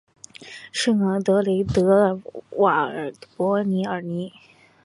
[0.71, 2.19] 圣昂德雷德
[2.53, 3.63] 瓦尔博尔
[4.01, 4.33] 尼。